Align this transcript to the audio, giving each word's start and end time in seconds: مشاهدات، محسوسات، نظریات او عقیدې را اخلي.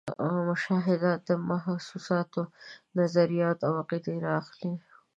مشاهدات، 0.49 1.25
محسوسات، 1.49 2.33
نظریات 2.99 3.57
او 3.67 3.73
عقیدې 3.81 4.15
را 4.25 4.31
اخلي. 4.41 4.73